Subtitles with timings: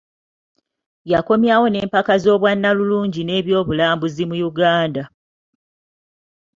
[1.11, 5.03] Yakomyawo n'empaka z'obwannalulungi n'ebyobulambuzi mu Uganda